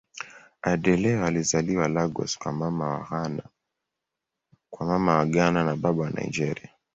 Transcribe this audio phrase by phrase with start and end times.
[0.63, 2.51] Adeola alizaliwa Lagos kwa
[4.91, 6.69] Mama wa Ghana na Baba wa Nigeria.